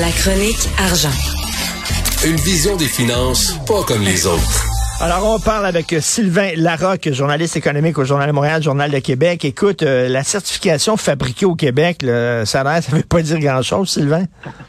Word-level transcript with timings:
La 0.00 0.10
chronique 0.10 0.68
argent. 0.78 1.16
Une 2.24 2.36
vision 2.36 2.76
des 2.76 2.86
finances 2.86 3.58
pas 3.66 3.82
comme 3.86 4.02
les 4.02 4.26
autres. 4.26 4.66
Alors, 5.02 5.34
on 5.34 5.40
parle 5.40 5.66
avec 5.66 5.92
euh, 5.92 6.00
Sylvain 6.00 6.50
Larocque, 6.56 7.10
journaliste 7.10 7.56
économique 7.56 7.98
au 7.98 8.04
Journal 8.04 8.28
de 8.28 8.32
Montréal, 8.32 8.62
Journal 8.62 8.90
de 8.90 8.98
Québec. 8.98 9.44
Écoute, 9.44 9.82
euh, 9.82 10.08
la 10.08 10.22
certification 10.22 10.96
fabriquée 10.96 11.46
au 11.46 11.54
Québec, 11.54 11.98
le 12.02 12.44
salaire, 12.44 12.82
ça 12.82 12.94
veut 12.94 13.02
pas 13.02 13.22
dire 13.22 13.38
grand-chose, 13.38 13.88
Sylvain? 13.88 14.24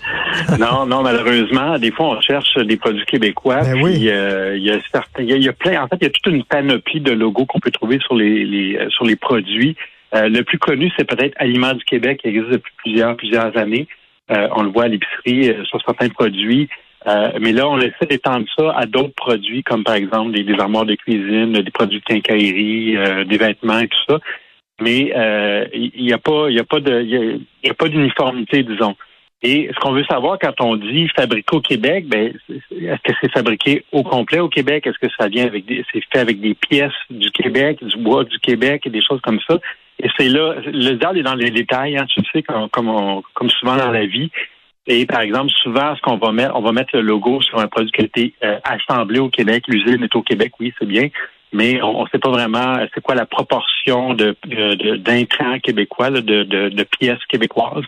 non, 0.60 0.86
non, 0.86 1.04
malheureusement, 1.04 1.78
des 1.78 1.92
fois, 1.92 2.18
on 2.18 2.22
cherche 2.22 2.56
des 2.58 2.78
produits 2.78 3.06
québécois. 3.06 3.62
Ben 3.62 3.82
oui. 3.82 4.10
euh, 4.10 4.56
il 4.58 4.64
y 4.64 4.72
a 4.72 4.80
certains, 4.92 5.24
il 5.24 5.30
y 5.30 5.34
a, 5.34 5.36
il 5.36 5.44
y 5.44 5.50
a 5.50 5.54
plein, 5.54 5.84
en 5.84 5.88
fait, 5.88 5.98
il 6.02 6.04
y 6.06 6.08
a 6.08 6.12
toute 6.12 6.34
une 6.34 6.44
panoplie 6.44 7.02
de 7.02 7.12
logos 7.12 7.46
qu'on 7.46 7.60
peut 7.60 7.72
trouver 7.72 8.00
sur 8.00 8.16
les, 8.16 8.46
les 8.46 8.78
euh, 8.78 8.90
sur 8.90 9.06
les 9.06 9.16
produits. 9.16 9.76
Euh, 10.16 10.28
le 10.28 10.44
plus 10.44 10.58
connu, 10.58 10.92
c'est 10.98 11.06
peut-être 11.06 11.36
Aliments 11.38 11.74
du 11.74 11.84
Québec, 11.84 12.20
qui 12.22 12.30
existe 12.30 12.50
depuis 12.50 12.74
plusieurs, 12.78 13.16
plusieurs 13.16 13.56
années. 13.58 13.88
Euh, 14.32 14.48
on 14.56 14.64
le 14.64 14.70
voit 14.70 14.86
à 14.86 14.88
l'épicerie 14.88 15.50
euh, 15.50 15.64
sur 15.66 15.82
certains 15.84 16.10
produits. 16.10 16.70
Euh, 17.08 17.32
mais 17.40 17.54
là, 17.54 17.68
on 17.68 17.80
essaie 17.80 18.06
d'étendre 18.10 18.46
ça 18.58 18.74
à 18.76 18.86
d'autres 18.86 19.16
produits, 19.16 19.64
comme 19.64 19.84
par 19.84 19.96
exemple 19.96 20.32
des, 20.34 20.44
des 20.44 20.60
armoires 20.60 20.86
de 20.86 20.96
cuisine, 20.96 21.54
des 21.54 21.72
produits 21.72 22.00
de 22.00 22.04
quincaillerie, 22.04 22.98
euh, 22.98 23.24
des 23.24 23.38
vêtements 23.38 23.80
et 23.80 23.88
tout 23.88 24.04
ça. 24.10 24.20
Mais 24.82 25.12
euh, 25.16 25.66
il 25.74 26.04
n'y 26.04 26.14
a 26.14 26.18
pas, 26.18 26.50
il 26.50 26.60
a 26.60 26.64
pas 26.64 26.80
de, 26.80 27.02
y 27.02 27.48
y 27.64 27.70
a 27.70 27.74
pas 27.74 27.88
d'uniformité, 27.88 28.64
disons. 28.64 28.96
Et 29.42 29.70
ce 29.74 29.80
qu'on 29.80 29.94
veut 29.94 30.04
savoir 30.04 30.38
quand 30.38 30.60
on 30.60 30.76
dit 30.76 31.08
fabriqué 31.16 31.56
au 31.56 31.62
Québec, 31.62 32.06
ben, 32.08 32.34
est-ce 32.50 33.02
que 33.02 33.14
c'est 33.22 33.32
fabriqué 33.32 33.86
au 33.94 34.04
complet 34.04 34.40
au 34.40 34.50
Québec? 34.50 34.86
Est-ce 34.86 35.00
que 35.00 35.12
ça 35.18 35.30
vient 35.30 35.46
avec 35.46 35.66
des, 35.66 35.86
c'est 35.94 36.04
fait 36.12 36.20
avec 36.20 36.42
des 36.42 36.56
pièces 36.56 36.92
du 37.10 37.32
Québec, 37.32 37.82
du 37.82 37.98
bois 37.98 38.26
du 38.26 38.38
Québec 38.40 38.82
et 38.86 38.90
des 38.90 39.02
choses 39.02 39.22
comme 39.22 39.40
ça? 39.48 39.58
Et 40.02 40.08
c'est 40.18 40.30
là, 40.30 40.56
le 40.66 40.94
diable 40.96 41.20
est 41.20 41.24
dans 41.24 41.36
les 41.36 41.52
détails, 41.52 41.98
hein, 41.98 42.06
tu 42.10 42.22
sais, 42.32 42.42
comme, 42.44 42.70
comme, 42.70 42.90
on- 42.90 43.22
comme 43.34 43.50
souvent 43.50 43.76
dans 43.76 43.92
la 43.92 44.06
vie. 44.06 44.32
Et 44.88 45.06
par 45.06 45.22
exemple, 45.22 45.52
souvent, 45.62 45.96
ce 45.96 46.02
qu'on 46.02 46.18
va 46.18 46.32
mettre, 46.32 46.56
on 46.56 46.62
va 46.62 46.72
mettre 46.72 46.96
le 46.96 47.02
logo 47.02 47.42
sur 47.42 47.60
un 47.60 47.68
produit 47.68 47.92
qui 47.92 48.02
a 48.02 48.06
été 48.06 48.34
euh, 48.44 48.58
assemblé 48.64 49.20
au 49.20 49.30
Québec. 49.30 49.66
L'usine 49.68 50.04
est 50.04 50.16
au 50.16 50.22
Québec, 50.24 50.54
oui, 50.60 50.74
c'est 50.80 50.88
bien, 50.88 51.10
mais 51.52 51.82
on 51.84 52.04
ne 52.04 52.10
sait 52.10 52.18
pas 52.18 52.30
vraiment 52.30 52.78
c'est 52.94 53.02
quoi 53.02 53.14
la 53.16 53.26
proportion 53.26 54.14
de 54.14 54.36
d'intrants 54.98 55.60
québécois, 55.60 56.10
là, 56.10 56.22
de, 56.22 56.44
de, 56.44 56.70
de 56.70 56.84
pièces 56.84 57.24
québécoises. 57.28 57.84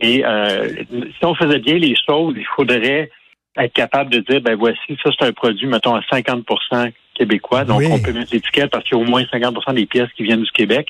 Et 0.00 0.24
euh, 0.24 0.68
si 0.90 1.24
on 1.24 1.34
faisait 1.34 1.60
bien 1.60 1.78
les 1.78 1.94
choses, 2.06 2.34
il 2.36 2.46
faudrait 2.56 3.10
être 3.56 3.72
capable 3.72 4.10
de 4.10 4.18
dire, 4.18 4.40
ben 4.40 4.56
voici, 4.56 4.98
ça 5.02 5.10
c'est 5.16 5.24
un 5.26 5.32
produit, 5.32 5.66
mettons, 5.68 5.94
à 5.94 6.00
50% 6.00 6.92
québécois. 7.14 7.64
Donc, 7.64 7.78
Oui. 7.78 7.86
on 7.92 8.00
peut 8.02 8.12
mettre 8.12 8.34
l'étiquette 8.34 8.70
parce 8.70 8.84
qu'il 8.84 8.98
y 8.98 9.00
a 9.00 9.04
au 9.04 9.08
moins 9.08 9.22
50% 9.22 9.72
des 9.74 9.86
pièces 9.86 10.10
qui 10.16 10.24
viennent 10.24 10.42
du 10.42 10.50
Québec. 10.50 10.88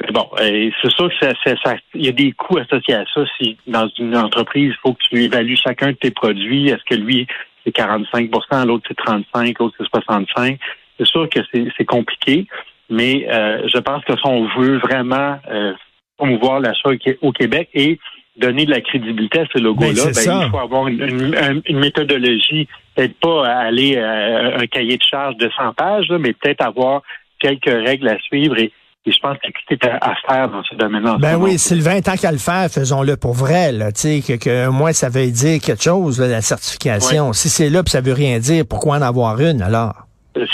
Mais 0.00 0.10
bon, 0.12 0.28
euh, 0.40 0.70
c'est 0.80 0.90
sûr 0.90 1.08
que 1.08 1.14
ça, 1.26 1.32
ça- 1.44 1.54
ça- 1.64 1.76
il 1.94 2.06
y 2.06 2.08
a 2.08 2.12
des 2.12 2.32
coûts 2.32 2.58
associés 2.58 2.94
à 2.94 3.04
ça. 3.14 3.24
Si 3.38 3.56
dans 3.66 3.88
une 3.98 4.16
entreprise, 4.16 4.72
il 4.72 4.78
faut 4.82 4.94
que 4.94 5.02
tu 5.10 5.22
évalues 5.22 5.56
chacun 5.56 5.88
de 5.88 5.96
tes 5.96 6.10
produits. 6.10 6.68
Est-ce 6.68 6.82
que 6.88 6.94
lui, 7.00 7.26
c'est 7.64 7.70
45% 7.74 8.64
l'autre 8.66 8.84
c'est 8.88 8.96
35 8.96 9.58
l'autre 9.60 9.74
c'est 9.78 9.86
65 9.86 10.58
C'est 10.98 11.06
sûr 11.06 11.28
que 11.28 11.40
c'est 11.52 11.84
compliqué, 11.84 12.46
mais 12.90 13.26
euh, 13.30 13.66
je 13.68 13.78
pense 13.78 14.04
que 14.04 14.14
si 14.16 14.26
on 14.26 14.46
veut 14.58 14.78
vraiment 14.78 15.38
euh, 15.50 15.72
promouvoir 16.16 16.60
l'achat 16.60 16.88
au 16.90 16.96
Qué- 16.96 17.18
au 17.22 17.32
Québec 17.32 17.68
et 17.74 17.98
donner 18.36 18.64
de 18.64 18.70
la 18.70 18.80
crédibilité 18.80 19.40
à 19.40 19.44
ce 19.54 19.58
logo-là, 19.58 19.92
Ben, 20.06 20.14
ça. 20.14 20.38
ben, 20.38 20.46
il 20.46 20.50
faut 20.50 20.58
avoir 20.58 20.88
une, 20.88 21.02
une- 21.02 21.62
une- 21.66 21.78
méthodologie, 21.78 22.66
peut-être 22.96 23.18
pas 23.20 23.46
aller 23.46 23.98
à 23.98 24.58
un 24.58 24.66
cahier 24.66 24.96
de 24.96 25.02
charge 25.02 25.36
de 25.36 25.50
100 25.56 25.74
pages, 25.74 26.08
là, 26.08 26.18
mais 26.18 26.32
peut-être 26.32 26.62
avoir 26.62 27.02
quelques 27.40 27.66
règles 27.66 28.08
à 28.08 28.18
suivre 28.20 28.58
et, 28.58 28.72
et 29.04 29.10
je 29.12 29.18
pense 29.20 29.36
que 29.38 29.48
tout 29.48 29.74
est 29.74 29.84
à, 29.86 29.96
à 30.00 30.14
faire 30.26 30.48
dans 30.50 30.62
ce 30.62 30.74
domaine-là. 30.76 31.16
Ben 31.20 31.36
oui, 31.36 31.58
Sylvain, 31.58 32.00
tant 32.00 32.14
qu'à 32.16 32.30
le 32.32 32.38
faire, 32.38 32.68
faisons-le 32.70 33.16
pour 33.16 33.32
vrai, 33.34 33.72
là, 33.72 33.90
tu 33.92 34.00
sais, 34.00 34.22
que, 34.38 34.42
que 34.42 34.68
moi, 34.68 34.92
ça 34.92 35.08
veut 35.08 35.26
dire 35.30 35.60
quelque 35.60 35.82
chose, 35.82 36.20
là, 36.20 36.28
la 36.28 36.40
certification. 36.40 37.32
Si 37.32 37.48
c'est 37.48 37.68
là, 37.70 37.82
puis 37.82 37.90
ça 37.90 38.00
veut 38.00 38.12
rien 38.12 38.38
dire, 38.38 38.64
pourquoi 38.68 38.96
en 38.98 39.02
avoir 39.02 39.40
une, 39.40 39.60
alors? 39.62 39.94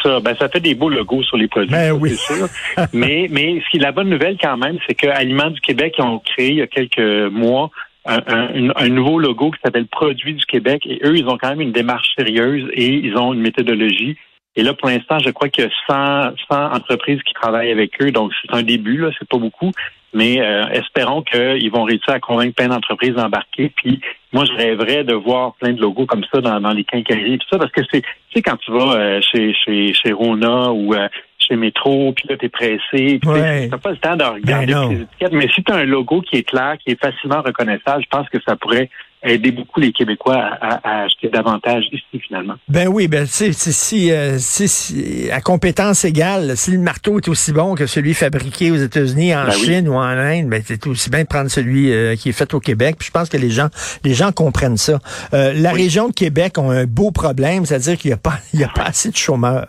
Ça. 0.03 0.19
Ben, 0.21 0.35
ça 0.37 0.49
fait 0.49 0.59
des 0.61 0.75
beaux 0.75 0.89
logos 0.89 1.23
sur 1.23 1.37
les 1.37 1.47
produits. 1.47 1.71
Ben 1.71 1.93
oui. 1.93 2.17
c'est 2.17 2.35
sûr. 2.35 2.49
mais, 2.93 3.29
mais 3.31 3.61
ce 3.65 3.71
qui 3.71 3.77
est 3.77 3.81
la 3.81 3.93
bonne 3.93 4.09
nouvelle 4.09 4.37
quand 4.43 4.57
même, 4.57 4.77
c'est 4.89 4.95
que 4.95 5.07
Aliments 5.07 5.51
du 5.51 5.61
Québec 5.61 5.95
ils 5.99 6.03
ont 6.03 6.19
créé 6.19 6.49
il 6.49 6.57
y 6.57 6.63
a 6.63 6.67
quelques 6.67 7.31
mois 7.33 7.71
un, 8.05 8.19
un- 8.27 8.71
un 8.75 8.89
nouveau 8.89 9.21
logo 9.21 9.51
qui 9.53 9.59
s'appelle 9.63 9.87
Produits 9.87 10.35
du 10.35 10.45
Québec. 10.47 10.83
Et 10.87 10.99
eux, 11.05 11.17
ils 11.17 11.29
ont 11.29 11.37
quand 11.41 11.51
même 11.51 11.61
une 11.61 11.71
démarche 11.73 12.09
sérieuse 12.19 12.69
et 12.73 12.87
ils 12.89 13.17
ont 13.17 13.33
une 13.35 13.41
méthodologie. 13.41 14.17
Et 14.57 14.63
là, 14.63 14.75
pour 14.75 14.89
l'instant, 14.89 15.19
je 15.21 15.31
crois 15.31 15.49
qu'il 15.49 15.65
y 15.65 15.67
a 15.67 16.31
100, 16.31 16.35
100 16.51 16.73
entreprises 16.75 17.21
qui 17.23 17.33
travaillent 17.35 17.71
avec 17.71 17.93
eux. 18.03 18.11
Donc, 18.11 18.33
c'est 18.43 18.53
un 18.57 18.63
début, 18.63 18.97
là, 18.99 19.11
c'est 19.19 19.29
pas 19.29 19.39
beaucoup. 19.39 19.71
Mais 20.15 20.41
euh, 20.41 20.67
espérons 20.69 21.23
qu'ils 21.23 21.71
vont 21.71 21.85
réussir 21.85 22.15
à 22.15 22.19
convaincre 22.19 22.55
plein 22.57 22.69
d'entreprises 22.69 23.13
d'embarquer. 23.15 23.71
Puis 23.77 24.01
moi, 24.33 24.47
je 24.47 24.53
rêverais 24.53 25.05
de 25.05 25.13
voir 25.15 25.55
plein 25.61 25.73
de 25.75 25.81
logos 25.81 26.07
comme 26.07 26.25
ça 26.33 26.41
dans, 26.41 26.61
dans 26.61 26.73
les 26.73 26.85
quincailleries 26.85 27.35
et 27.35 27.39
tout 27.39 27.47
ça, 27.53 27.59
parce 27.59 27.71
que 27.73 27.83
c'est, 27.93 28.01
tu 28.01 28.09
sais, 28.35 28.43
quand 28.43 28.57
tu 28.57 28.73
vas 28.73 28.95
euh, 28.95 29.21
chez, 29.21 29.53
chez, 29.55 29.93
chez 29.93 30.13
Rona 30.13 30.73
ou 30.73 30.95
euh, 30.95 31.09
chez 31.39 31.57
Métro, 31.57 32.13
puis 32.15 32.27
là, 32.29 32.37
t'es 32.39 32.49
pressé, 32.49 32.79
puis 32.91 33.21
tu 33.23 33.29
Ouais. 33.29 33.69
t'as 33.69 33.77
pas 33.79 33.91
le 33.91 33.97
temps 33.99 34.17
de 34.17 34.25
regarder 34.25 34.67
Ben 34.67 34.81
non. 34.81 34.89
les 34.89 35.03
étiquettes. 35.03 35.33
Mais 35.33 35.49
si 35.55 35.63
tu 35.63 35.73
as 35.73 35.77
un 35.77 35.85
logo 35.85 36.23
qui 36.23 36.37
est 36.37 36.43
clair, 36.49 36.77
qui 36.85 36.93
est 36.93 37.01
facilement 37.01 37.43
reconnaissable, 37.43 38.03
je 38.03 38.09
pense 38.09 38.29
que 38.31 38.39
ça 38.47 38.57
pourrait 38.57 38.89
aider 39.23 39.51
beaucoup 39.51 39.81
les 39.81 39.93
Québécois 39.93 40.37
à, 40.37 40.75
à- 40.75 40.81
à 41.01 41.03
acheter 41.05 41.29
davantage 41.29 41.85
ici, 41.93 42.21
finalement. 42.27 42.55
Ben 42.69 42.87
oui, 42.89 43.09
ben 43.09 43.25
tu 43.27 43.33
sais, 43.33 43.53
si, 43.53 43.73
si, 43.73 44.13
euh, 44.13 44.37
si- 44.39 44.69
si- 44.69 45.31
à 45.31 45.41
compétence 45.41 46.05
égale, 46.05 46.57
si 46.57 46.71
le 46.71 46.79
marteau 46.79 47.19
est 47.19 47.29
aussi 47.29 47.53
bon 47.53 47.75
que 47.75 47.87
celui 47.87 48.15
fabriqué 48.15 48.71
aux 48.71 48.77
États-Unis, 48.77 49.35
en 49.35 49.45
Ben 49.47 49.53
oui. 49.55 49.65
Chine 49.65 49.89
ou 49.89 49.95
en 49.95 50.03
Inde, 50.03 50.49
ben 50.49 50.63
c'est 50.65 50.87
aussi 50.87 51.11
bien 51.11 51.23
de 51.23 51.27
prendre 51.29 51.51
celui 51.51 51.93
euh, 51.93 52.15
qui 52.17 52.29
est 52.29 52.33
fait 52.33 52.53
au 52.55 52.61
Québec. 52.61 52.97
Puis 52.99 53.07
je 53.09 53.13
pense 53.13 53.29
que 53.29 53.37
les 53.37 53.51
gens, 53.51 53.69
les 54.05 54.15
gens 54.15 54.31
comprennent 54.33 54.77
ça. 54.77 54.99
Euh, 55.35 55.53
la 55.55 55.73
région 55.73 56.09
de 56.09 56.13
Québec 56.15 56.59
a 56.59 56.63
un 56.63 56.85
beau 56.85 57.11
problème, 57.11 57.67
c'est-à-dire 57.67 57.97
qu'il 57.99 58.11
n'y 58.11 58.15
a 58.15 58.19
pas, 58.19 58.39
il 58.55 58.61
y 58.61 58.65
a 58.65 58.69
pas 58.69 58.85
assez 58.85 59.11
de 59.11 59.17
chômeurs. 59.17 59.67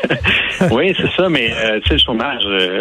oui, 0.70 0.94
c'est 0.96 1.10
ça, 1.16 1.28
mais 1.28 1.52
euh, 1.52 1.80
tu 1.80 1.88
sais, 1.88 1.94
le 1.94 2.00
chômage, 2.00 2.42
euh, 2.46 2.80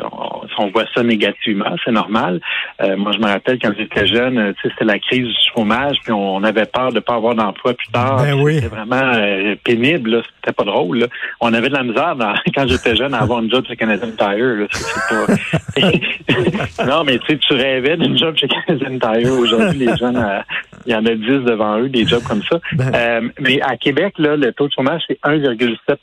on, 0.57 0.67
voit 0.69 0.85
ça 0.93 1.03
négativement, 1.03 1.75
c'est 1.83 1.91
normal. 1.91 2.39
Euh, 2.81 2.97
moi, 2.97 3.11
je 3.13 3.19
me 3.19 3.25
rappelle 3.25 3.59
quand 3.59 3.71
j'étais 3.77 4.07
jeune, 4.07 4.53
c'était 4.61 4.85
la 4.85 4.99
crise 4.99 5.27
du 5.27 5.35
chômage, 5.53 5.97
puis 6.03 6.11
on 6.13 6.43
avait 6.43 6.65
peur 6.65 6.91
de 6.91 6.99
pas 6.99 7.15
avoir 7.15 7.35
d'emploi 7.35 7.73
plus 7.73 7.87
tard. 7.87 8.21
Ben 8.23 8.33
oui. 8.41 8.55
C'était 8.55 8.67
vraiment 8.67 9.01
euh, 9.15 9.55
pénible, 9.63 10.21
c'était 10.37 10.53
pas 10.53 10.63
drôle. 10.63 10.99
là. 10.99 11.07
On 11.41 11.53
avait 11.53 11.69
de 11.69 11.73
la 11.73 11.83
misère 11.83 12.15
dans- 12.15 12.33
quand 12.55 12.67
j'étais 12.67 12.95
jeune 12.95 13.13
à 13.13 13.19
avoir 13.19 13.39
une 13.41 13.49
job 13.51 13.65
chez 13.67 13.75
Canadian 13.75 14.11
Tire. 14.17 14.37
Là. 14.37 14.65
C'est- 14.71 16.01
c'est 16.25 16.75
pas... 16.77 16.85
non, 16.85 17.03
mais 17.03 17.17
tu 17.19 17.27
sais, 17.27 17.37
tu 17.37 17.53
rêvais 17.53 17.97
d'une 17.97 18.17
job 18.17 18.35
chez 18.37 18.47
Canadian 18.47 18.99
Tire. 18.99 19.33
Aujourd'hui, 19.33 19.79
les 19.79 19.95
jeunes, 19.97 20.17
euh, 20.17 20.39
il 20.85 20.91
y 20.91 20.95
en 20.95 21.05
a 21.05 21.15
10 21.15 21.25
devant 21.45 21.79
eux, 21.79 21.89
des 21.89 22.05
jobs 22.05 22.23
comme 22.23 22.43
ça. 22.43 22.59
Ben. 22.73 22.91
Euh, 22.93 23.21
mais 23.39 23.61
à 23.61 23.77
Québec, 23.77 24.13
là, 24.17 24.35
le 24.35 24.51
taux 24.53 24.67
de 24.67 24.73
chômage, 24.73 25.01
c'est 25.07 25.19
1,7 25.23 25.97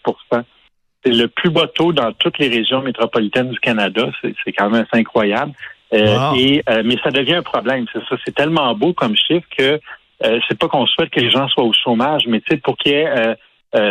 c'est 1.04 1.12
le 1.12 1.28
plus 1.28 1.50
bas 1.50 1.66
taux 1.66 1.92
dans 1.92 2.12
toutes 2.12 2.38
les 2.38 2.48
régions 2.48 2.80
métropolitaines 2.82 3.50
du 3.50 3.58
Canada. 3.60 4.10
C'est 4.22 4.52
quand 4.52 4.70
même 4.70 4.82
assez 4.90 5.00
incroyable. 5.00 5.52
Euh, 5.92 6.16
Wow. 6.16 6.36
et, 6.36 6.62
euh, 6.68 6.82
mais 6.84 6.96
ça 7.04 7.10
devient 7.10 7.34
un 7.36 7.42
problème. 7.42 7.86
C'est 7.92 8.00
ça. 8.08 8.16
C'est 8.24 8.34
tellement 8.34 8.74
beau 8.74 8.92
comme 8.94 9.14
chiffre 9.16 9.46
que 9.56 9.78
euh, 10.24 10.40
c'est 10.48 10.58
pas 10.58 10.66
qu'on 10.68 10.86
souhaite 10.86 11.10
que 11.10 11.20
les 11.20 11.30
gens 11.30 11.46
soient 11.48 11.64
au 11.64 11.72
chômage, 11.72 12.22
mais 12.26 12.40
tu 12.40 12.46
sais, 12.50 12.56
pour 12.56 12.76
qu'il 12.76 12.92
y 12.92 12.94
ait, 12.96 13.36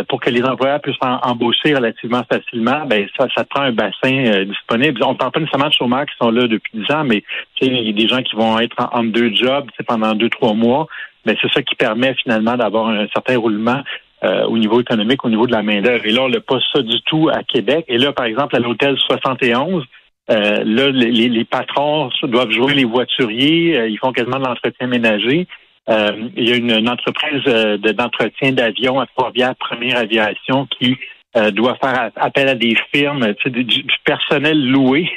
pour 0.07 0.21
que 0.21 0.30
les 0.30 0.42
employeurs 0.44 0.80
puissent 0.81 0.95
en- 1.01 1.19
embaucher 1.24 1.75
relativement 1.75 2.24
facilement, 2.31 2.86
ben 2.86 3.06
ça, 3.18 3.27
ça 3.36 3.44
prend 3.44 3.62
un 3.63 3.74
bassin 3.74 4.25
euh, 4.27 4.45
disponible. 4.45 5.04
On 5.04 5.12
ne 5.12 5.18
parle 5.18 5.31
pas 5.31 5.39
nécessairement 5.42 5.68
de 5.68 5.74
chômeurs 5.74 6.06
qui 6.06 6.15
sont 6.21 6.31
là 6.31 6.48
depuis 6.48 6.71
10 6.74 6.89
ans, 6.94 7.04
mais 7.04 7.21
tu 7.56 7.65
sais, 7.68 7.71
il 7.71 7.86
y 7.88 7.89
a 7.89 7.92
des 7.94 8.07
gens 8.07 8.21
qui 8.24 8.36
vont 8.36 8.57
être 8.60 8.77
en, 8.94 9.04
deux 9.04 9.33
jobs 9.36 9.65
tu 9.71 9.75
sais, 9.77 9.83
pendant 9.83 10.13
deux, 10.15 10.30
trois 10.30 10.54
mois. 10.54 10.88
Ben, 11.25 11.36
c'est 11.42 11.51
ça 11.51 11.62
qui 11.62 11.75
permet 11.75 12.13
finalement 12.15 12.56
d'avoir 12.56 12.88
un 12.89 13.07
certain 13.13 13.38
roulement 13.38 13.81
euh, 14.24 14.46
au 14.46 14.58
niveau 14.58 14.80
économique, 14.81 15.24
au 15.25 15.30
niveau 15.30 15.48
de 15.48 15.52
la 15.52 15.64
main-d'œuvre. 15.64 16.06
Et 16.06 16.12
là, 16.12 16.24
on 16.24 16.30
n'a 16.30 16.40
pas 16.40 16.60
ça 16.72 16.81
du 16.81 17.02
tout 17.04 17.30
à 17.31 17.44
Québec. 17.44 17.86
Et 17.88 17.98
là, 17.98 18.14
par 18.14 18.25
exemple, 18.25 18.56
à 18.56 18.60
l'hôtel 18.60 18.98
71, 18.98 19.84
euh, 20.31 20.64
là, 20.66 20.90
les, 20.90 21.12
les- 21.12 21.44
patrons 21.46 22.10
doivent 22.24 22.52
jouer 22.52 22.74
les 22.74 22.86
voituriers, 22.86 23.78
euh, 23.78 23.88
ils 23.90 23.98
font 23.98 24.14
quasiment 24.14 24.40
de 24.40 24.46
l'entretien 24.46 24.88
ménager. 24.88 25.48
Euh, 25.90 26.30
il 26.38 26.48
y 26.48 26.54
a 26.54 26.56
une, 26.56 26.72
une 26.72 26.90
entreprise 26.90 27.42
euh, 27.48 27.78
de- 27.78 27.92
d'entretien 27.92 28.54
d'avions 28.54 29.00
à 29.02 29.06
Trois-Rivières, 29.08 29.56
Première 29.58 29.98
Aviation, 29.98 30.66
qui 30.80 30.96
euh, 31.36 31.52
doit 31.52 31.75
faire 31.84 32.12
appel 32.16 32.48
à 32.48 32.56
des 32.56 32.78
firmes, 32.94 33.34
du, 33.48 33.64
du 33.66 33.84
personnel 34.06 34.66
loué 34.70 35.10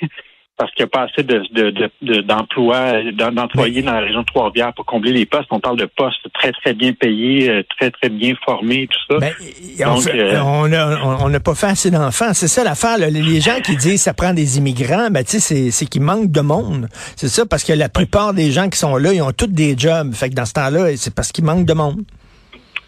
parce 0.56 0.72
qu'il 0.72 0.84
n'y 0.84 0.88
a 0.88 0.90
pas 0.90 1.02
assez 1.02 1.22
de, 1.22 1.42
de, 1.52 1.90
de, 2.02 2.20
d'emplois, 2.22 3.02
d'employés 3.12 3.82
dans 3.82 3.92
la 3.92 4.00
région 4.00 4.20
de 4.20 4.26
Trois-Rivières 4.26 4.72
pour 4.74 4.86
combler 4.86 5.12
les 5.12 5.26
postes. 5.26 5.48
On 5.50 5.60
parle 5.60 5.78
de 5.78 5.84
postes 5.84 6.26
très, 6.32 6.52
très 6.52 6.72
bien 6.72 6.92
payés, 6.92 7.50
euh, 7.50 7.62
très, 7.78 7.90
très 7.90 8.08
bien 8.08 8.34
formés, 8.44 8.88
tout 8.90 9.14
ça. 9.14 9.20
Ben, 9.20 9.32
on 10.44 10.68
n'a 10.68 10.98
on, 11.04 11.34
on 11.34 11.40
pas 11.40 11.54
fait 11.54 11.66
assez 11.66 11.90
d'enfants. 11.90 12.32
C'est 12.32 12.48
ça 12.48 12.64
l'affaire. 12.64 12.96
Les 12.98 13.40
gens 13.40 13.60
qui 13.62 13.76
disent 13.76 14.02
ça 14.02 14.14
prend 14.14 14.32
des 14.32 14.56
immigrants, 14.56 15.08
ben, 15.10 15.24
tu 15.24 15.40
sais, 15.40 15.70
c'est 15.70 15.86
qu'il 15.86 16.02
manque 16.02 16.30
de 16.30 16.40
monde. 16.40 16.88
C'est 17.16 17.28
ça, 17.28 17.44
parce 17.44 17.62
que 17.62 17.74
la 17.74 17.88
plupart 17.88 18.32
des 18.32 18.50
gens 18.50 18.70
qui 18.70 18.78
sont 18.78 18.96
là, 18.96 19.12
ils 19.12 19.22
ont 19.22 19.32
tous 19.32 19.46
des 19.48 19.76
jobs. 19.76 20.14
Fait 20.14 20.30
que 20.30 20.34
dans 20.34 20.46
ce 20.46 20.54
temps-là, 20.54 20.96
c'est 20.96 21.14
parce 21.14 21.32
qu'il 21.32 21.44
manque 21.44 21.66
de 21.66 21.74
monde. 21.74 22.02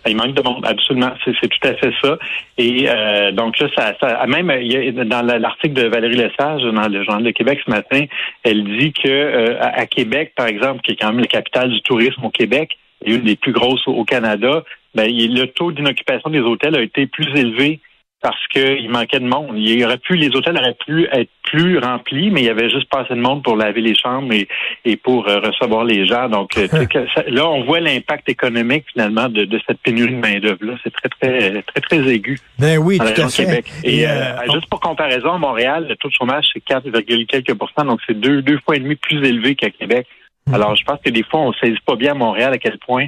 Il 0.06 0.16
manque 0.16 0.34
de 0.34 0.42
monde, 0.42 0.64
absolument. 0.66 1.12
C'est 1.24 1.48
tout 1.48 1.68
à 1.68 1.74
fait 1.74 1.92
ça. 2.02 2.18
Et 2.56 2.86
euh, 2.88 3.32
donc 3.32 3.58
là, 3.58 3.68
ça, 3.76 3.94
ça 4.00 4.26
même 4.26 4.46
dans 4.46 5.22
l'article 5.22 5.74
de 5.74 5.86
Valérie 5.86 6.16
Lesage 6.16 6.62
dans 6.62 6.88
le 6.88 7.04
Journal 7.04 7.24
de 7.24 7.30
Québec 7.30 7.60
ce 7.64 7.70
matin, 7.70 8.04
elle 8.42 8.64
dit 8.78 8.92
que 8.92 9.08
euh, 9.08 9.56
à 9.60 9.86
Québec, 9.86 10.32
par 10.36 10.46
exemple, 10.46 10.80
qui 10.82 10.92
est 10.92 10.96
quand 10.96 11.08
même 11.08 11.20
la 11.20 11.26
capitale 11.26 11.70
du 11.70 11.80
tourisme 11.82 12.24
au 12.24 12.30
Québec, 12.30 12.78
et 13.04 13.14
une 13.14 13.22
des 13.22 13.36
plus 13.36 13.52
grosses 13.52 13.86
au 13.86 14.04
Canada, 14.04 14.64
ben, 14.94 15.08
le 15.08 15.46
taux 15.46 15.72
d'inoccupation 15.72 16.30
des 16.30 16.40
hôtels 16.40 16.74
a 16.74 16.82
été 16.82 17.06
plus 17.06 17.28
élevé 17.38 17.80
parce 18.20 18.46
qu'il 18.48 18.90
manquait 18.90 19.20
de 19.20 19.26
monde. 19.26 19.52
Il 19.56 19.84
aurait 19.84 19.98
pu, 19.98 20.16
les 20.16 20.34
hôtels 20.34 20.56
auraient 20.56 20.76
pu 20.84 21.06
être 21.12 21.30
plus 21.44 21.78
remplis, 21.78 22.30
mais 22.30 22.40
il 22.40 22.46
y 22.46 22.50
avait 22.50 22.68
juste 22.68 22.88
pas 22.90 23.00
assez 23.00 23.14
de 23.14 23.20
monde 23.20 23.42
pour 23.42 23.56
laver 23.56 23.80
les 23.80 23.94
chambres 23.94 24.32
et, 24.32 24.48
et 24.84 24.96
pour 24.96 25.28
euh, 25.28 25.38
recevoir 25.38 25.84
les 25.84 26.06
gens. 26.06 26.28
Donc 26.28 26.56
euh, 26.58 26.66
là, 27.28 27.48
on 27.48 27.64
voit 27.64 27.80
l'impact 27.80 28.28
économique 28.28 28.84
finalement 28.92 29.28
de, 29.28 29.44
de 29.44 29.60
cette 29.66 29.78
pénurie 29.80 30.14
de 30.14 30.20
main 30.20 30.40
d'œuvre 30.40 30.64
là. 30.64 30.74
C'est 30.82 30.92
très 30.92 31.08
très 31.08 31.62
très 31.62 31.80
très 31.80 32.08
aigu. 32.08 32.38
Ben 32.58 32.78
oui, 32.78 32.98
tout 32.98 33.04
à 33.04 33.28
fait. 33.28 33.44
Québec. 33.44 33.66
Et, 33.84 34.06
euh, 34.06 34.36
juste 34.52 34.68
pour 34.68 34.80
comparaison, 34.80 35.34
à 35.34 35.38
Montréal, 35.38 35.86
le 35.88 35.96
taux 35.96 36.08
de 36.08 36.14
chômage 36.14 36.46
c'est 36.52 36.60
4, 36.60 36.90
quelques 37.26 37.54
pourcents, 37.54 37.84
donc 37.84 38.00
c'est 38.06 38.18
deux 38.18 38.42
deux 38.42 38.58
fois 38.64 38.76
et 38.76 38.80
demi 38.80 38.96
plus 38.96 39.24
élevé 39.24 39.54
qu'à 39.54 39.70
Québec. 39.70 40.06
Hmm. 40.46 40.54
Alors 40.54 40.74
je 40.74 40.84
pense 40.84 40.98
que 41.04 41.10
des 41.10 41.22
fois 41.22 41.40
on 41.40 41.52
saisit 41.52 41.78
pas 41.86 41.94
bien 41.94 42.12
à 42.12 42.14
Montréal 42.14 42.52
à 42.52 42.58
quel 42.58 42.78
point 42.78 43.06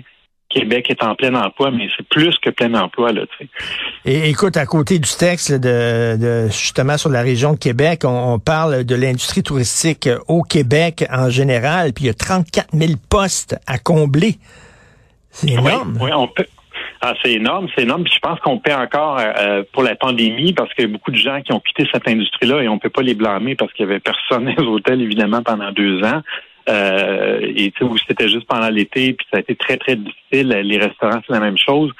Québec 0.50 0.91
est 0.91 1.02
en 1.02 1.14
plein 1.14 1.35
emploi, 1.35 1.70
mais 1.70 1.88
c'est 1.97 2.06
plus 2.08 2.37
que 2.43 2.50
plein 2.50 2.75
emploi. 2.75 3.12
Là, 3.12 3.23
tu 3.38 3.47
sais. 3.47 3.50
Et 4.05 4.29
écoute, 4.29 4.56
à 4.56 4.67
côté 4.67 4.99
du 4.99 5.08
texte 5.08 5.52
de, 5.52 6.17
de 6.17 6.47
justement 6.49 6.99
sur 6.99 7.08
la 7.08 7.23
région 7.23 7.52
de 7.52 7.58
Québec, 7.58 8.02
on, 8.05 8.38
parle 8.38 8.85
de 8.85 8.94
l'industrie 8.94 9.43
touristique 9.43 10.08
au 10.29 10.43
Québec 10.43 11.05
en 11.11 11.31
général, 11.31 11.93
puis 11.93 12.05
il 12.05 12.06
y 12.08 12.11
a 12.11 12.14
34 12.14 12.69
000 12.73 12.93
postes 13.08 13.56
à 13.67 13.79
combler. 13.79 14.35
C'est 15.31 15.50
énorme. 15.50 15.99
Oui, 16.00 16.11
on 16.12 16.26
peut. 16.26 16.47
Ah, 17.02 17.14
c'est 17.23 17.32
énorme, 17.32 17.69
c'est 17.75 17.82
énorme. 17.85 18.05
Puis 18.05 18.12
je 18.14 18.19
pense 18.19 18.38
qu'on 18.41 18.58
paie 18.58 18.75
encore 18.75 19.19
euh, 19.19 19.32
euh, 19.38 19.62
pour 19.73 19.82
la 19.82 19.94
pandémie 19.94 20.52
parce 20.52 20.73
qu'il 20.75 20.85
y 20.85 20.88
a 20.88 20.91
beaucoup 20.91 21.11
de 21.11 21.17
gens 21.17 21.41
qui 21.41 21.52
ont 21.52 21.61
quitté 21.61 21.88
cette 21.91 22.06
industrie-là 22.06 22.62
et 22.62 22.69
on 22.69 22.79
peut 22.79 22.91
pas 22.91 23.02
les 23.02 23.14
blâmer 23.14 23.55
parce 23.55 23.73
qu'il 23.73 23.87
y 23.87 23.88
avait 23.88 24.00
personne 24.00 24.52
aux 24.58 24.75
hôtels, 24.75 25.00
évidemment, 25.00 25.43
pendant 25.43 25.73
deux 25.73 26.02
ans. 26.02 26.23
Euh, 26.69 27.41
et 27.43 27.73
tu 27.73 27.85
sais, 27.85 27.93
c'était 28.09 28.29
juste 28.29 28.47
pendant 28.47 28.69
l'été, 28.69 29.12
puis 29.15 29.27
ça 29.31 29.39
a 29.39 29.41
été 29.41 29.55
très, 29.57 29.77
très 29.77 29.97
difficile. 29.97 30.49
Les 30.49 30.79
restaurants, 30.79 31.21
c'est 31.27 31.33
la 31.33 31.41
même 31.41 31.59
chose. 31.59 31.93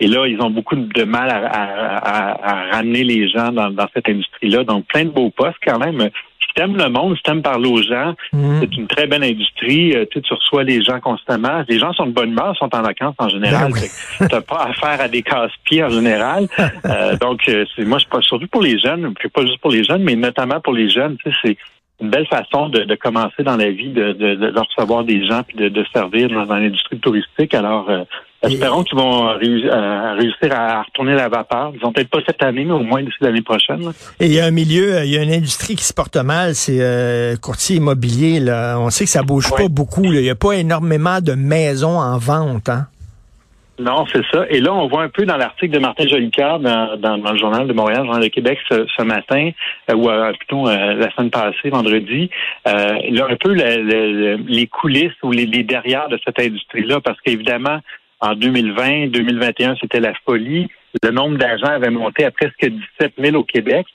Et 0.00 0.06
là, 0.06 0.26
ils 0.28 0.40
ont 0.40 0.50
beaucoup 0.50 0.76
de 0.76 1.04
mal 1.04 1.28
à, 1.28 2.36
à, 2.36 2.70
ramener 2.70 3.02
les 3.02 3.28
gens 3.28 3.50
dans, 3.50 3.88
cette 3.92 4.08
industrie-là. 4.08 4.62
Donc, 4.62 4.86
plein 4.86 5.04
de 5.04 5.10
beaux 5.10 5.30
postes 5.30 5.58
quand 5.64 5.78
même. 5.78 5.98
Si 6.40 6.54
t'aimes 6.54 6.76
le 6.76 6.88
monde, 6.88 7.16
si 7.16 7.22
t'aimes 7.24 7.42
parler 7.42 7.68
aux 7.68 7.82
gens, 7.82 8.14
mhm. 8.32 8.60
c'est 8.60 8.76
une 8.76 8.86
très 8.86 9.08
belle 9.08 9.24
industrie. 9.24 9.96
Euh, 9.96 10.04
tu, 10.10 10.20
reçois 10.32 10.62
les 10.62 10.84
gens 10.84 11.00
constamment. 11.00 11.64
Les 11.68 11.80
gens 11.80 11.92
sont 11.94 12.06
de 12.06 12.12
bonne 12.12 12.30
humeur, 12.30 12.56
sont 12.56 12.72
en 12.72 12.82
vacances 12.82 13.16
en 13.18 13.28
général. 13.28 13.72
Ben 13.72 14.28
T'as 14.28 14.40
pas 14.40 14.66
affaire 14.66 15.00
à 15.00 15.08
des 15.08 15.22
casse-pieds 15.22 15.82
en 15.82 15.90
général. 15.90 16.46
euh, 16.84 17.16
donc, 17.16 17.42
c'est 17.44 17.84
moi, 17.84 17.98
je 17.98 18.06
pas 18.06 18.20
surtout 18.20 18.46
pour 18.46 18.62
les 18.62 18.78
jeunes, 18.78 19.14
pas 19.34 19.42
juste 19.42 19.58
pour 19.58 19.72
les 19.72 19.82
jeunes, 19.82 20.04
mais 20.04 20.14
notamment 20.14 20.60
pour 20.60 20.74
les 20.74 20.88
jeunes. 20.88 21.16
Tu 21.24 21.32
sais, 21.32 21.36
c'est 21.42 21.56
une 22.00 22.10
belle 22.10 22.26
façon 22.28 22.68
de, 22.68 22.94
commencer 22.94 23.42
dans 23.42 23.56
la 23.56 23.70
vie, 23.70 23.90
de, 23.90 24.12
de, 24.12 24.34
de 24.36 24.58
recevoir 24.58 25.04
des 25.04 25.26
gens 25.26 25.42
puis 25.42 25.56
de, 25.56 25.68
de 25.68 25.84
servir 25.92 26.28
dans, 26.28 26.44
l'industrie 26.44 26.98
touristique. 27.00 27.54
Alors, 27.54 27.90
euh, 27.90 28.04
espérons 28.42 28.84
qu'ils 28.84 28.96
vont 28.96 29.28
euh, 29.28 30.14
réussir 30.14 30.52
à 30.52 30.82
retourner 30.82 31.14
la 31.14 31.28
vapeur. 31.28 31.72
Ils 31.74 31.84
ont 31.84 31.92
peut-être 31.92 32.10
pas 32.10 32.20
cette 32.24 32.42
année, 32.42 32.64
mais 32.64 32.72
au 32.72 32.84
moins 32.84 33.02
d'ici 33.02 33.16
l'année 33.20 33.42
prochaine. 33.42 33.92
Et 34.20 34.26
il 34.26 34.32
y 34.32 34.38
a 34.38 34.46
un 34.46 34.52
milieu, 34.52 35.02
il 35.04 35.10
y 35.10 35.18
a 35.18 35.22
une 35.22 35.32
industrie 35.32 35.74
qui 35.74 35.84
se 35.84 35.92
porte 35.92 36.16
mal, 36.16 36.54
c'est 36.54 36.80
euh, 36.80 37.36
courtier 37.36 37.76
immobilier. 37.76 38.38
Là. 38.38 38.78
On 38.78 38.90
sait 38.90 39.04
que 39.04 39.10
ça 39.10 39.24
bouge 39.24 39.50
pas 39.50 39.68
beaucoup. 39.68 40.04
Il 40.04 40.20
n'y 40.20 40.30
a 40.30 40.36
pas 40.36 40.52
énormément 40.52 41.20
de 41.20 41.32
maisons 41.32 41.98
en 41.98 42.16
vente. 42.18 42.68
Hein? 42.68 42.86
Non, 43.78 44.06
c'est 44.12 44.24
ça. 44.32 44.44
Et 44.50 44.60
là, 44.60 44.74
on 44.74 44.88
voit 44.88 45.02
un 45.02 45.08
peu 45.08 45.24
dans 45.24 45.36
l'article 45.36 45.72
de 45.72 45.78
Martin 45.78 46.06
Jolicoeur 46.08 46.58
dans, 46.58 46.96
dans, 46.96 47.16
le 47.16 47.38
Journal 47.38 47.66
de 47.68 47.72
Montréal, 47.72 48.04
Journal 48.04 48.22
de 48.22 48.28
Québec 48.28 48.58
ce, 48.68 49.02
matin, 49.02 49.50
euh, 49.90 49.94
ou 49.94 50.10
euh, 50.10 50.32
plutôt 50.32 50.68
euh, 50.68 50.94
la 50.94 51.10
semaine 51.12 51.30
passée, 51.30 51.70
vendredi, 51.70 52.28
là, 52.64 53.26
un 53.28 53.36
peu 53.36 53.52
les 53.52 54.66
coulisses 54.66 55.12
ou 55.22 55.30
les, 55.30 55.46
les 55.46 55.62
derrière 55.62 56.08
de 56.08 56.18
cette 56.24 56.40
industrie-là, 56.40 57.00
parce 57.00 57.20
qu'évidemment, 57.20 57.78
en 58.20 58.34
2020, 58.34 59.08
2021, 59.08 59.76
c'était 59.80 60.00
la 60.00 60.12
folie. 60.24 60.68
Le 61.00 61.10
nombre 61.10 61.38
d'agents 61.38 61.66
avait 61.66 61.90
monté 61.90 62.24
à 62.24 62.32
presque 62.32 62.66
17 62.98 63.12
000 63.16 63.36
au 63.36 63.44
Québec. 63.44 63.86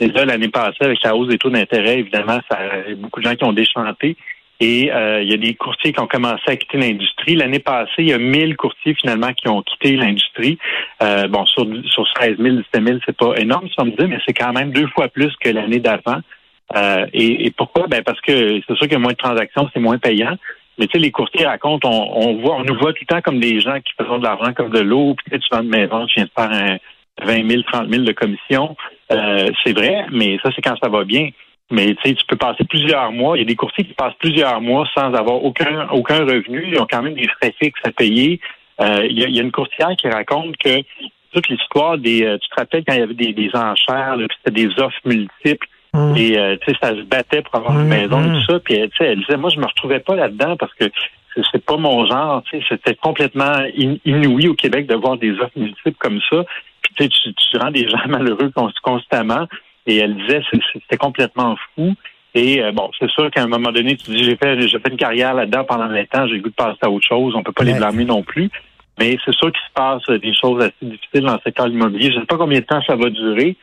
Et 0.00 0.08
là, 0.08 0.26
l'année 0.26 0.48
passée, 0.48 0.82
avec 0.84 1.02
la 1.02 1.16
hausse 1.16 1.28
des 1.28 1.38
taux 1.38 1.50
d'intérêt, 1.50 2.00
évidemment, 2.00 2.40
ça, 2.50 2.58
beaucoup 2.96 3.20
de 3.20 3.26
gens 3.26 3.36
qui 3.36 3.44
ont 3.44 3.52
déchanté. 3.52 4.16
Et 4.60 4.92
euh, 4.92 5.22
il 5.22 5.30
y 5.30 5.34
a 5.34 5.38
des 5.38 5.54
courtiers 5.54 5.92
qui 5.92 6.00
ont 6.00 6.06
commencé 6.06 6.42
à 6.46 6.56
quitter 6.56 6.76
l'industrie. 6.76 7.34
L'année 7.34 7.60
passée, 7.60 7.90
il 7.98 8.08
y 8.08 8.12
a 8.12 8.18
1000 8.18 8.56
courtiers 8.56 8.94
finalement 8.94 9.32
qui 9.32 9.48
ont 9.48 9.62
quitté 9.62 9.96
l'industrie. 9.96 10.58
Euh, 11.02 11.28
bon, 11.28 11.46
sur, 11.46 11.66
sur 11.86 12.06
16 12.20 12.36
000, 12.38 12.56
17 12.72 12.86
000, 12.86 12.98
c'est 13.06 13.16
pas 13.16 13.34
énorme, 13.36 13.68
ça 13.76 13.84
me 13.84 13.90
dit, 13.90 14.06
mais 14.06 14.18
c'est 14.26 14.34
quand 14.34 14.52
même 14.52 14.70
deux 14.72 14.86
fois 14.88 15.08
plus 15.08 15.34
que 15.40 15.48
l'année 15.48 15.80
d'avant. 15.80 16.20
Euh, 16.76 17.06
et, 17.14 17.50
pourquoi? 17.56 17.86
Ben 17.88 18.02
parce 18.04 18.20
que 18.20 18.60
c'est 18.60 18.76
sûr 18.76 18.80
qu'il 18.80 18.92
y 18.92 18.96
a 18.96 18.98
moins 18.98 19.12
de 19.12 19.16
transactions, 19.16 19.68
c'est 19.72 19.80
moins 19.80 19.98
payant. 19.98 20.36
Mais 20.78 20.86
tu 20.86 20.92
sais, 20.92 20.98
les 20.98 21.10
courtiers 21.10 21.46
racontent, 21.46 21.90
on, 21.90 22.28
on 22.28 22.34
voit, 22.40 22.56
on 22.56 22.64
nous 22.64 22.78
voit 22.78 22.92
tout 22.92 23.02
le 23.02 23.14
temps 23.14 23.20
comme 23.22 23.40
des 23.40 23.60
gens 23.60 23.78
qui 23.80 23.92
font 24.04 24.18
de 24.18 24.24
l'argent 24.24 24.52
comme 24.52 24.70
de 24.70 24.80
l'eau, 24.80 25.14
puis 25.14 25.38
tu 25.38 25.48
vends 25.50 25.64
de 25.64 25.68
maison, 25.68 26.06
tu 26.06 26.14
viens 26.16 26.24
de 26.24 26.30
faire 26.36 26.50
un 26.50 26.78
20 27.26 27.50
000, 27.50 27.62
30 27.62 27.90
000 27.90 28.04
de 28.04 28.12
commission. 28.12 28.76
Euh, 29.12 29.50
c'est 29.64 29.72
vrai, 29.72 30.06
mais 30.12 30.38
ça, 30.42 30.50
c'est 30.54 30.62
quand 30.62 30.76
ça 30.82 30.88
va 30.88 31.04
bien. 31.04 31.30
Mais 31.70 31.94
tu 31.94 31.96
sais, 32.04 32.14
tu 32.14 32.24
peux 32.26 32.36
passer 32.36 32.64
plusieurs 32.64 33.12
mois. 33.12 33.36
Il 33.36 33.40
y 33.40 33.44
a 33.44 33.46
des 33.46 33.56
courtiers 33.56 33.84
qui 33.84 33.94
passent 33.94 34.14
plusieurs 34.18 34.60
mois 34.60 34.88
sans 34.94 35.14
avoir 35.14 35.42
aucun 35.44 35.88
aucun 35.90 36.24
revenu. 36.24 36.68
Ils 36.72 36.80
ont 36.80 36.86
quand 36.90 37.02
même 37.02 37.14
des 37.14 37.28
frais 37.28 37.54
fixes 37.60 37.80
à 37.84 37.92
payer. 37.92 38.40
Euh, 38.80 39.06
il, 39.08 39.18
y 39.18 39.38
a, 39.38 39.42
une 39.42 39.52
courtière 39.52 39.94
qui 39.96 40.08
raconte 40.08 40.56
que 40.56 40.80
toute 41.32 41.48
l'histoire 41.48 41.98
des. 41.98 42.24
Euh, 42.24 42.38
tu 42.38 42.48
te 42.48 42.54
rappelles 42.56 42.84
quand 42.86 42.94
il 42.94 43.00
y 43.00 43.02
avait 43.02 43.14
des, 43.14 43.32
des 43.32 43.50
enchères, 43.54 44.16
puis 44.16 44.36
c'était 44.38 44.66
des 44.66 44.82
offres 44.82 44.98
multiples. 45.04 45.68
Mmh. 45.92 46.16
Et 46.16 46.38
euh, 46.38 46.56
tu 46.60 46.72
sais, 46.72 46.78
ça 46.82 46.90
se 46.90 47.02
battait 47.02 47.42
pour 47.42 47.56
avoir 47.56 47.78
une 47.78 47.86
mmh, 47.86 47.88
maison 47.88 48.24
et 48.24 48.28
mmh. 48.28 48.34
tout 48.34 48.52
ça. 48.52 48.60
Puis 48.60 48.74
tu 48.74 48.96
sais, 48.96 49.04
elle 49.04 49.20
disait, 49.20 49.36
moi, 49.36 49.50
je 49.50 49.60
me 49.60 49.66
retrouvais 49.66 50.00
pas 50.00 50.14
là-dedans 50.14 50.56
parce 50.56 50.72
que 50.74 50.86
c'est 51.52 51.64
pas 51.64 51.76
mon 51.76 52.06
genre. 52.06 52.42
Tu 52.44 52.58
sais, 52.58 52.66
c'était 52.70 52.94
complètement 52.94 53.58
inouï 54.04 54.48
au 54.48 54.54
Québec 54.54 54.86
de 54.86 54.94
voir 54.94 55.18
des 55.18 55.32
offres 55.32 55.56
multiples 55.58 55.98
comme 55.98 56.20
ça. 56.30 56.44
Puis 56.82 56.94
tu 56.96 57.04
sais, 57.04 57.08
tu, 57.08 57.34
tu 57.34 57.58
rends 57.58 57.70
des 57.70 57.88
gens 57.88 57.98
malheureux 58.08 58.50
constamment. 58.82 59.46
Et 59.90 59.96
elle 59.96 60.14
disait 60.16 60.40
c'était 60.72 60.96
complètement 60.96 61.56
fou. 61.74 61.94
Et 62.32 62.62
euh, 62.62 62.70
bon, 62.70 62.90
c'est 62.98 63.10
sûr 63.10 63.28
qu'à 63.30 63.42
un 63.42 63.48
moment 63.48 63.72
donné, 63.72 63.96
tu 63.96 64.12
dis 64.12 64.22
j'ai 64.22 64.36
fait 64.36 64.60
j'ai 64.60 64.78
fait 64.78 64.90
une 64.90 64.96
carrière 64.96 65.34
là-dedans 65.34 65.64
pendant 65.64 65.86
longtemps, 65.86 66.28
j'ai 66.28 66.36
le 66.36 66.42
goût 66.42 66.50
de 66.50 66.54
passer 66.54 66.78
à 66.82 66.88
autre 66.88 67.06
chose. 67.06 67.34
On 67.34 67.42
peut 67.42 67.52
pas 67.52 67.64
les 67.64 67.74
blâmer 67.74 68.04
non 68.04 68.22
plus. 68.22 68.50
Mais 69.00 69.16
c'est 69.24 69.34
sûr 69.34 69.50
qu'il 69.50 69.62
se 69.66 69.72
passe 69.74 70.20
des 70.20 70.34
choses 70.34 70.62
assez 70.62 70.74
difficiles 70.82 71.22
dans 71.22 71.34
le 71.34 71.40
secteur 71.42 71.66
immobilier. 71.66 72.10
Je 72.10 72.16
ne 72.16 72.20
sais 72.20 72.26
pas 72.26 72.36
combien 72.36 72.60
de 72.60 72.64
temps 72.64 72.82
ça 72.86 72.96
va 72.96 73.10
durer. 73.10 73.56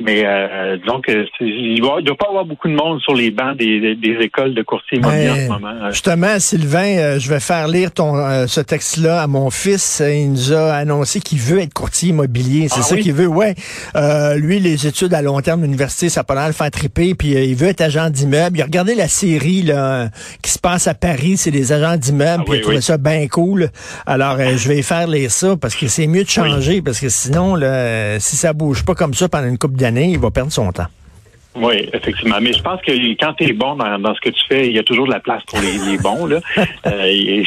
Mais 0.00 0.24
euh, 0.26 0.76
donc, 0.84 1.04
il 1.40 1.80
ne 1.80 2.00
doit 2.00 2.16
pas 2.16 2.26
avoir 2.28 2.44
beaucoup 2.44 2.66
de 2.66 2.74
monde 2.74 3.00
sur 3.02 3.14
les 3.14 3.30
bancs 3.30 3.56
des, 3.56 3.94
des, 3.94 4.16
écoles 4.22 4.52
de 4.52 4.62
courtier 4.62 4.98
immobilier 4.98 5.30
en 5.30 5.36
ce 5.36 5.48
moment. 5.48 5.68
Hein. 5.68 5.90
Justement, 5.92 6.40
Sylvain, 6.40 6.98
euh, 6.98 7.18
je 7.20 7.30
vais 7.30 7.38
faire 7.38 7.68
lire 7.68 7.92
ton 7.92 8.16
euh, 8.16 8.48
ce 8.48 8.60
texte-là 8.60 9.22
à 9.22 9.28
mon 9.28 9.50
fils. 9.50 10.02
Il 10.04 10.32
nous 10.32 10.52
a 10.52 10.72
annoncé 10.72 11.20
qu'il 11.20 11.38
veut 11.38 11.60
être 11.60 11.72
courtier 11.72 12.08
immobilier. 12.08 12.66
C'est 12.68 12.80
ah 12.80 12.82
ça 12.82 12.96
qu'il 12.96 13.12
veut. 13.12 13.28
Ouais. 13.28 13.54
Euh, 13.94 14.34
lui, 14.34 14.58
les 14.58 14.84
études 14.84 15.14
à 15.14 15.22
long 15.22 15.40
terme 15.42 15.62
l'université, 15.62 16.08
ça 16.08 16.24
pas 16.24 16.34
l'air 16.34 16.48
le 16.48 16.54
faire 16.54 16.72
triper. 16.72 17.14
Puis 17.14 17.28
il 17.28 17.54
veut 17.54 17.68
être 17.68 17.82
agent 17.82 18.10
d'immeuble. 18.10 18.58
Il 18.58 18.62
a 18.62 18.64
regardé 18.64 18.96
la 18.96 19.06
série 19.06 19.62
là 19.62 20.08
qui 20.42 20.50
se 20.50 20.58
passe 20.58 20.88
à 20.88 20.94
Paris. 20.94 21.36
C'est 21.36 21.52
des 21.52 21.72
agents 21.72 21.96
d'immeuble. 21.96 22.42
Ah 22.44 22.50
puis 22.50 22.58
il 22.58 22.58
a 22.58 22.62
trouvé 22.62 22.80
ça 22.80 22.98
bien 22.98 23.28
cool. 23.28 23.70
Alors, 24.06 24.38
je 24.38 24.68
vais 24.68 24.82
faire 24.82 25.06
lire 25.06 25.30
ça 25.30 25.56
parce 25.56 25.76
que 25.76 25.86
c'est 25.86 26.08
mieux 26.08 26.24
de 26.24 26.28
changer 26.28 26.82
parce 26.82 26.98
que 26.98 27.08
sinon, 27.08 27.54
là, 27.54 28.18
si 28.18 28.34
ça 28.34 28.52
bouge 28.52 28.84
pas 28.84 28.96
comme 28.96 29.14
ça 29.14 29.28
pendant 29.28 29.46
une 29.46 29.58
il 29.90 30.18
va 30.18 30.30
perdre 30.30 30.52
son 30.52 30.72
temps. 30.72 30.86
Oui, 31.56 31.88
effectivement. 31.92 32.38
Mais 32.40 32.52
je 32.52 32.62
pense 32.62 32.80
que 32.82 32.90
quand 33.14 33.34
tu 33.34 33.44
es 33.44 33.52
bon 33.52 33.76
dans, 33.76 34.14
ce 34.14 34.20
que 34.20 34.30
tu 34.30 34.40
fais, 34.48 34.66
il 34.66 34.74
y 34.74 34.78
a 34.78 34.82
toujours 34.82 35.06
de 35.06 35.12
la 35.12 35.20
place 35.20 35.42
pour 35.44 35.60
les, 35.60 35.98
bons. 35.98 36.26
Là. 36.26 36.40
Euh, 36.86 37.42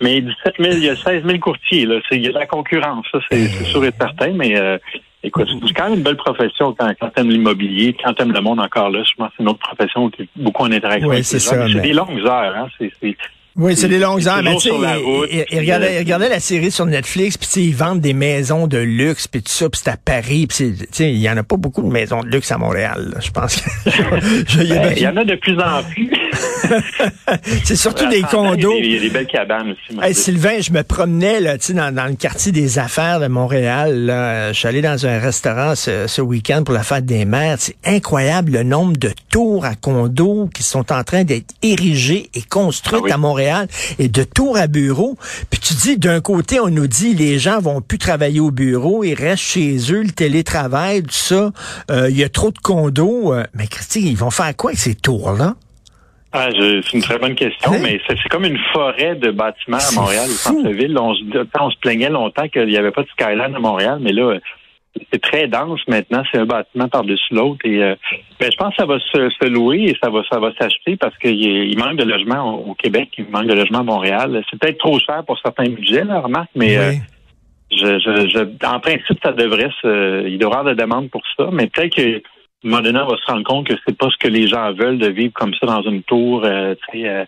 mais 0.00 0.20
17 0.20 0.54
000, 0.58 0.72
il 0.76 0.84
y 0.84 0.88
a 0.88 0.96
16 0.96 1.24
000 1.24 1.38
courtiers. 1.38 1.86
Là. 1.86 2.00
Il 2.10 2.22
y 2.22 2.26
a 2.26 2.32
de 2.32 2.38
la 2.38 2.46
concurrence, 2.46 3.06
ça, 3.10 3.18
c'est 3.30 3.46
sûr 3.64 3.84
et 3.84 3.92
certain. 3.98 4.32
Mais 4.32 4.58
euh, 4.58 4.78
écoute, 5.22 5.48
c'est 5.66 5.72
quand 5.72 5.84
même 5.84 5.98
une 5.98 6.02
belle 6.02 6.16
profession 6.16 6.74
quand, 6.78 6.92
quand 7.00 7.10
tu 7.14 7.20
aimes 7.20 7.30
l'immobilier, 7.30 7.96
quand 8.02 8.12
tu 8.14 8.22
aimes 8.22 8.32
le 8.32 8.40
monde 8.40 8.60
encore 8.60 8.90
là. 8.90 9.02
Je 9.02 9.14
pense 9.16 9.28
que 9.28 9.34
c'est 9.36 9.42
une 9.42 9.48
autre 9.48 9.60
profession 9.60 10.10
qui 10.10 10.22
est 10.22 10.28
beaucoup 10.36 10.64
en 10.64 10.72
interaction 10.72 11.08
oui, 11.08 11.24
ça. 11.24 11.38
C'est 11.38 11.80
des 11.80 11.92
longues 11.92 12.20
heures. 12.20 12.54
Hein. 12.56 12.68
C'est 12.78 13.16
Oui, 13.56 13.76
c'est 13.76 13.88
des 13.88 13.98
longues 13.98 14.26
heures. 14.28 14.42
Mais 14.42 14.56
tu 14.56 14.70
sais, 14.70 14.74
il, 15.50 15.58
regardait, 15.58 15.88
euh, 15.88 15.92
il 15.92 15.98
regardait 15.98 16.28
la 16.30 16.40
série 16.40 16.70
sur 16.70 16.86
Netflix, 16.86 17.36
puis 17.36 17.48
ils 17.66 17.74
vendent 17.74 18.00
des 18.00 18.14
maisons 18.14 18.66
de 18.66 18.78
luxe, 18.78 19.28
puis 19.28 19.42
tout 19.42 19.52
ça, 19.52 19.68
puis 19.68 19.80
c'est 19.84 19.90
à 19.90 19.96
Paris, 19.96 20.46
puis 20.46 20.74
il 21.00 21.18
y 21.18 21.28
en 21.28 21.36
a 21.36 21.42
pas 21.42 21.56
beaucoup 21.56 21.82
de 21.82 21.88
maisons 21.92 22.22
de 22.22 22.28
luxe 22.28 22.50
à 22.50 22.58
Montréal. 22.58 23.14
Je 23.22 23.30
pense 23.30 23.56
que 23.56 23.90
je- 24.48 24.60
il 24.62 24.68
y 24.68 24.72
a- 24.72 24.78
Ben, 24.78 24.92
Il 24.96 25.02
y 25.02 25.06
en 25.08 25.16
a 25.16 25.24
de 25.24 25.34
plus 25.34 25.58
en 25.60 25.82
plus. 25.82 26.10
c'est 27.64 27.76
surtout 27.76 28.08
des 28.08 28.22
condos. 28.22 28.74
Il 28.78 28.92
y 28.92 28.96
a 28.96 29.00
des 29.00 29.10
belles 29.10 29.26
cabanes 29.26 29.72
aussi. 29.72 29.98
Hey. 30.00 30.14
Sylvain, 30.14 30.60
je 30.60 30.72
me 30.72 30.82
promenais 30.82 31.40
là, 31.40 31.58
tu 31.58 31.66
sais, 31.66 31.72
dans, 31.74 31.94
dans 31.94 32.06
le 32.06 32.14
quartier 32.14 32.52
des 32.52 32.78
affaires 32.78 33.20
de 33.20 33.26
Montréal. 33.28 34.06
Là. 34.06 34.52
Je 34.52 34.58
suis 34.58 34.68
allé 34.68 34.80
dans 34.82 35.06
un 35.06 35.18
restaurant 35.18 35.74
ce, 35.74 36.06
ce 36.06 36.20
week-end 36.22 36.62
pour 36.64 36.74
la 36.74 36.82
fête 36.82 37.04
des 37.04 37.24
mères. 37.24 37.56
C'est 37.58 37.76
incroyable 37.84 38.52
le 38.52 38.62
nombre 38.62 38.96
de 38.96 39.10
tours 39.30 39.64
à 39.64 39.74
condos 39.74 40.48
qui 40.54 40.62
sont 40.62 40.92
en 40.92 41.04
train 41.04 41.24
d'être 41.24 41.54
érigées 41.62 42.30
et 42.34 42.42
construites 42.42 43.00
Ah 43.02 43.04
oui. 43.04 43.12
à 43.12 43.16
Montréal 43.18 43.68
et 43.98 44.08
de 44.08 44.22
tours 44.24 44.56
à 44.56 44.66
bureaux. 44.66 45.16
Puis 45.50 45.60
tu 45.60 45.74
dis, 45.74 45.96
d'un 45.98 46.20
côté, 46.20 46.60
on 46.60 46.68
nous 46.68 46.86
dit 46.86 47.14
les 47.14 47.38
gens 47.38 47.60
vont 47.60 47.80
plus 47.80 47.98
travailler 47.98 48.40
au 48.40 48.50
bureau, 48.50 49.04
ils 49.04 49.14
restent 49.14 49.42
chez 49.44 49.76
eux, 49.92 50.02
le 50.02 50.10
télétravail, 50.10 51.02
tout 51.02 51.10
ça. 51.10 51.52
Euh, 51.90 52.08
Il 52.10 52.16
y 52.16 52.24
a 52.24 52.28
trop 52.28 52.50
de 52.50 52.58
condos. 52.58 53.32
Euh, 53.32 53.44
mais 53.54 53.66
Christy, 53.66 54.00
ils 54.10 54.16
vont 54.16 54.30
faire 54.30 54.54
quoi 54.56 54.70
avec 54.70 54.80
ces 54.80 54.94
tours-là? 54.94 55.54
Ah, 56.32 56.48
c'est 56.50 56.92
une 56.94 57.02
très 57.02 57.18
bonne 57.18 57.34
question, 57.34 57.72
Hein? 57.72 57.78
mais 57.82 58.00
c'est 58.08 58.16
comme 58.30 58.44
une 58.44 58.58
forêt 58.72 59.16
de 59.16 59.30
bâtiments 59.30 59.76
à 59.76 59.94
Montréal, 60.00 60.24
au 60.24 60.32
centre-ville. 60.32 60.96
On, 60.98 61.14
se- 61.14 61.22
on 61.60 61.70
se 61.70 61.76
plaignait 61.78 62.08
longtemps 62.08 62.48
qu'il 62.48 62.66
n'y 62.66 62.76
avait 62.78 62.90
pas 62.90 63.02
de 63.02 63.08
skyline 63.08 63.54
à 63.54 63.58
Montréal, 63.58 63.98
mais 64.00 64.12
là, 64.12 64.38
c'est 65.12 65.20
très 65.20 65.46
dense 65.46 65.80
maintenant. 65.88 66.22
C'est 66.32 66.38
un 66.38 66.46
bâtiment 66.46 66.88
par-dessus 66.88 67.34
l'autre. 67.34 67.60
Et 67.64 67.82
euh, 67.82 67.94
ben, 68.40 68.50
je 68.50 68.56
pense 68.56 68.70
que 68.70 68.76
ça 68.82 68.86
va 68.86 68.98
se, 68.98 69.28
se 69.30 69.46
louer 69.48 69.84
et 69.84 69.96
ça 70.02 70.10
va, 70.10 70.22
ça 70.30 70.38
va 70.38 70.52
s'acheter 70.58 70.96
parce 70.96 71.16
qu'il 71.18 71.34
il 71.42 71.78
manque 71.78 71.96
de 71.96 72.04
logements 72.04 72.54
au, 72.58 72.70
au 72.70 72.74
Québec, 72.74 73.10
il 73.18 73.26
manque 73.28 73.46
de 73.46 73.54
logements 73.54 73.80
à 73.80 73.84
Montréal. 73.84 74.42
C'est 74.50 74.58
peut-être 74.58 74.78
trop 74.78 74.98
cher 74.98 75.22
pour 75.26 75.38
certains 75.38 75.68
budgets, 75.68 76.04
là, 76.04 76.20
remarque, 76.20 76.50
mais 76.54 76.76
euh, 76.78 76.92
je, 77.70 77.98
je, 77.98 78.28
je- 78.28 78.66
en 78.66 78.80
principe, 78.80 79.18
ça 79.22 79.32
devrait 79.32 79.70
se, 79.82 80.26
il 80.28 80.38
devrait 80.38 80.56
y 80.56 80.58
avoir 80.60 80.64
de 80.64 80.80
demande 80.80 81.10
pour 81.10 81.22
ça, 81.38 81.48
mais 81.52 81.66
peut-être 81.68 81.94
que 81.96 82.22
un 82.64 82.68
moment 82.70 82.82
donné, 82.82 82.98
on 83.00 83.08
va 83.08 83.16
se 83.16 83.30
rendre 83.30 83.44
compte 83.44 83.66
que 83.66 83.74
c'est 83.86 83.96
pas 83.96 84.08
ce 84.10 84.16
que 84.18 84.28
les 84.32 84.46
gens 84.48 84.72
veulent 84.72 84.98
de 84.98 85.08
vivre 85.08 85.32
comme 85.34 85.52
ça 85.54 85.66
dans 85.66 85.82
une 85.82 86.02
tour, 86.02 86.42
euh, 86.44 86.74
tu 86.90 87.00
sais, 87.00 87.08
euh, 87.08 87.24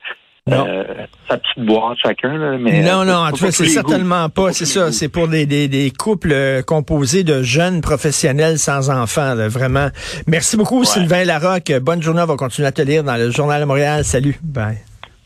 euh, 0.52 0.84
sa 1.28 1.38
petite 1.38 1.64
boîte 1.64 1.96
chacun. 2.02 2.36
Là, 2.36 2.58
mais, 2.58 2.82
non, 2.82 3.00
euh, 3.00 3.04
non, 3.06 3.14
en 3.14 3.30
tout 3.30 3.44
cas, 3.46 3.50
c'est 3.50 3.64
certainement 3.66 4.26
goûts. 4.26 4.42
pas, 4.42 4.52
c'est 4.52 4.66
ça, 4.66 4.92
c'est 4.92 5.08
pour 5.08 5.26
des, 5.26 5.46
des, 5.46 5.68
des 5.68 5.90
couples 5.90 6.32
euh, 6.32 6.62
composés 6.62 7.24
de 7.24 7.42
jeunes 7.42 7.80
professionnels 7.80 8.58
sans 8.58 8.90
enfants, 8.90 9.34
là, 9.34 9.48
vraiment. 9.48 9.88
Merci 10.26 10.56
beaucoup, 10.56 10.80
Ouais. 10.80 10.84
Sylvain 10.86 11.24
Larocque. 11.24 11.72
Bonne 11.80 12.02
journée, 12.02 12.20
on 12.22 12.26
va 12.26 12.36
continuer 12.36 12.68
à 12.68 12.72
te 12.72 12.82
lire 12.82 13.02
dans 13.04 13.16
le 13.16 13.30
Journal 13.30 13.60
de 13.62 13.66
Montréal. 13.66 14.04
Salut, 14.04 14.38
bye. 14.42 14.78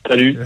Salut. 0.08 0.38